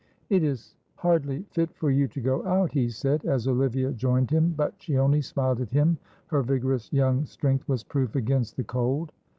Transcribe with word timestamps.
"It 0.31 0.43
is 0.43 0.75
hardly 0.95 1.43
fit 1.51 1.71
for 1.75 1.91
you 1.91 2.07
to 2.07 2.19
go 2.21 2.43
out," 2.43 2.71
he 2.71 2.89
said, 2.89 3.23
as 3.23 3.47
Olivia 3.47 3.91
joined 3.91 4.31
him, 4.31 4.55
but 4.57 4.73
she 4.79 4.97
only 4.97 5.21
smiled 5.21 5.61
at 5.61 5.69
him, 5.69 5.99
her 6.25 6.41
vigorous 6.41 6.91
young 6.91 7.23
strength 7.23 7.69
was 7.69 7.83
proof 7.83 8.15
against 8.15 8.57
the 8.57 8.63
cold. 8.63 9.11